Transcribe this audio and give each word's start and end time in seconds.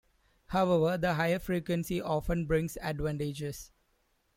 However, 0.47 0.97
the 0.97 1.13
higher 1.13 1.37
frequency 1.37 2.01
often 2.01 2.47
brings 2.47 2.75
advantages. 2.77 3.69